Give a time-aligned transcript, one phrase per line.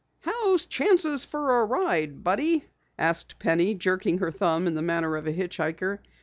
[0.21, 2.65] "How's chances fer a ride, buddy?"
[2.97, 6.01] asked Penny, jerking her thumb in the manner of a hitch hiker.